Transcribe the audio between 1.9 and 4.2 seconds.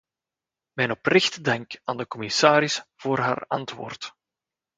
de commissaris voor haar antwoord.